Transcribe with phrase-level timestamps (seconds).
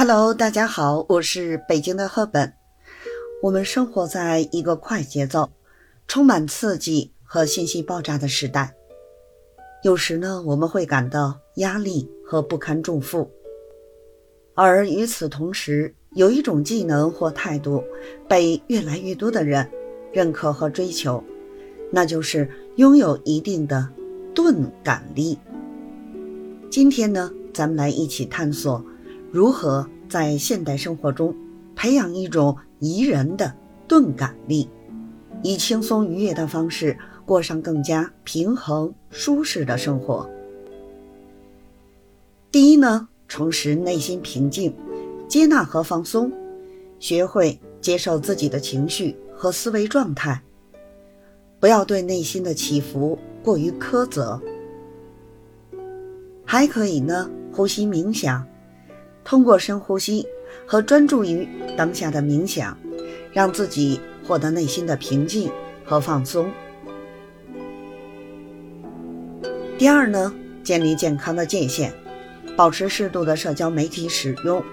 [0.00, 2.52] Hello，大家好，我是北京的赫本。
[3.42, 5.50] 我们生活在一个快节奏、
[6.06, 8.76] 充满刺激和信息爆炸的时代，
[9.82, 13.28] 有时呢，我们会感到压力和不堪重负。
[14.54, 17.82] 而与此同时，有一种技能或态度
[18.28, 19.68] 被越来越多的人
[20.12, 21.20] 认可和追求，
[21.90, 23.88] 那就是拥有一定的
[24.32, 25.36] 钝感力。
[26.70, 28.80] 今天呢，咱们来一起探索。
[29.30, 31.34] 如何在现代生活中
[31.76, 33.54] 培养一种宜人的
[33.86, 34.68] 钝感力，
[35.42, 36.96] 以轻松愉悦的方式
[37.26, 40.28] 过上更加平衡舒适的生活？
[42.50, 44.74] 第一呢，重拾内心平静，
[45.28, 46.32] 接纳和放松，
[46.98, 50.42] 学会接受自己的情绪和思维状态，
[51.60, 54.40] 不要对内心的起伏过于苛责。
[56.46, 58.42] 还可以呢，呼吸冥想。
[59.28, 60.26] 通过深呼吸
[60.66, 61.46] 和专注于
[61.76, 62.74] 当下的冥想，
[63.30, 65.50] 让自己获得内心的平静
[65.84, 66.50] 和放松。
[69.76, 71.92] 第二呢，建立健康的界限，
[72.56, 74.64] 保持适度的社交媒体使用，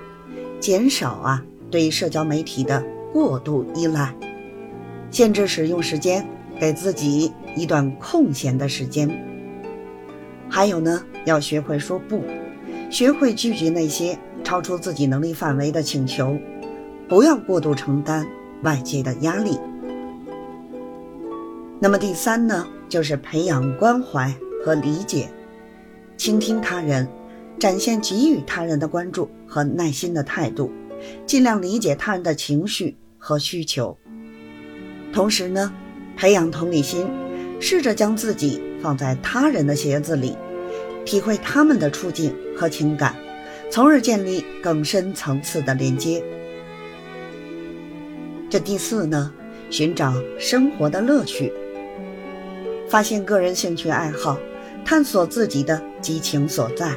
[0.61, 4.15] 减少啊对社交媒体的过度依赖，
[5.11, 6.25] 限制使用时间，
[6.61, 9.09] 给自己一段空闲的时间。
[10.47, 12.23] 还有呢，要学会说不，
[12.89, 14.17] 学会拒绝那些。
[14.45, 16.37] 超出自己能力范围的请求，
[17.09, 18.25] 不要过度承担
[18.61, 19.59] 外界的压力。
[21.79, 25.27] 那么第三呢，就是培养关怀和理解，
[26.15, 27.07] 倾听他人，
[27.59, 30.71] 展现给予他人的关注和耐心的态度，
[31.25, 33.97] 尽量理解他人的情绪和需求。
[35.11, 35.73] 同时呢，
[36.15, 37.07] 培养同理心，
[37.59, 40.37] 试着将自己放在他人的鞋子里，
[41.03, 43.15] 体会他们的处境和情感。
[43.69, 46.23] 从而建立更深层次的连接。
[48.49, 49.33] 这第四呢，
[49.69, 51.51] 寻找生活的乐趣，
[52.87, 54.37] 发现个人兴趣爱好，
[54.85, 56.95] 探索自己的激情所在，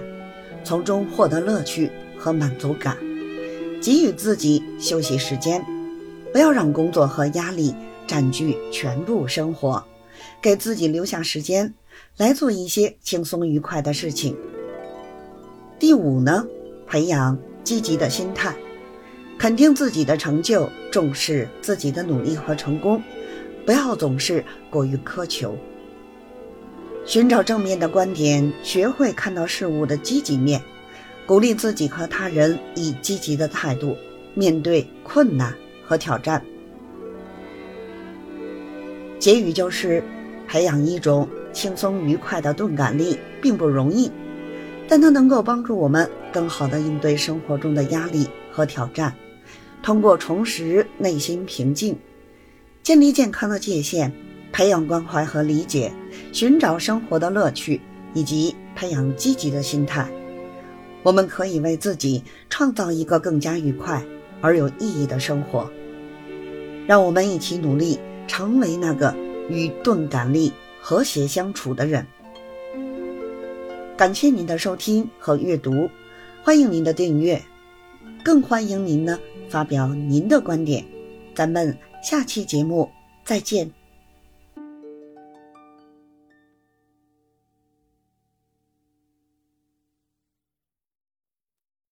[0.63, 2.97] 从中获得乐趣和满足感，
[3.81, 5.65] 给予自己休息时间，
[6.33, 7.75] 不要让工作和压力
[8.07, 9.83] 占据全部生活，
[10.41, 11.75] 给自己留下时间
[12.19, 14.37] 来做一些轻松愉快的事情。
[15.81, 16.47] 第五呢？
[16.89, 18.55] 培养积极的心态，
[19.39, 23.03] 肯定自己的成就，重视自己的努力和成功，
[23.67, 25.57] 不要总是过于苛求。
[27.05, 30.63] 寻找正面的观点，学会看到事物的积极面，
[31.27, 33.97] 鼓励自己和他人以积极的态度
[34.35, 35.55] 面对困难
[35.85, 36.43] 和挑战。
[39.19, 40.03] 结语就是，
[40.47, 44.11] 培养一种轻松愉快的钝感力并不容易。
[44.89, 49.15] 但它能够帮助我们更好地应对生活中的压力和挑战，
[49.83, 51.95] 通过重拾内心平静，
[52.83, 54.11] 建立健康的界限，
[54.51, 55.93] 培养关怀和理解，
[56.33, 57.81] 寻找生活的乐趣，
[58.15, 60.09] 以及培养积极的心态，
[61.03, 64.03] 我们可以为自己创造一个更加愉快
[64.41, 65.71] 而有意义的生活。
[66.87, 69.15] 让我们一起努力，成为那个
[69.51, 70.51] 与钝感力
[70.81, 72.07] 和谐相处的人。
[73.99, 75.91] 感谢您的收听和阅读，
[76.45, 77.43] 欢迎您的订阅，
[78.23, 80.85] 更欢迎您呢发表您的观点。
[81.35, 82.89] 咱们下期节目
[83.25, 83.78] 再见。